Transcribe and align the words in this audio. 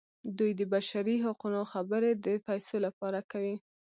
دوی 0.37 0.51
د 0.59 0.61
بشري 0.73 1.15
حقونو 1.25 1.61
خبرې 1.71 2.11
د 2.25 2.27
پیسو 2.47 2.75
لپاره 2.85 3.19
کوي. 3.31 3.55